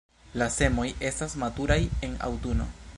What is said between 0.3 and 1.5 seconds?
La semoj estas